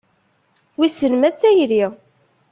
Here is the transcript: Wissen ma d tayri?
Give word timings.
Wissen 0.77 1.13
ma 1.17 1.29
d 1.33 1.35
tayri? 1.39 1.85